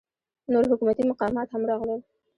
نور 0.51 0.63
حکومتي 0.71 1.03
مقامات 1.11 1.47
هم 1.51 1.63
راغلل. 1.69 1.99